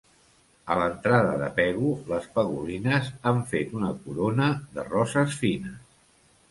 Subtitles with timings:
[0.75, 5.81] A l'entrada de Pego les pegolines han fet una corona de roses fines.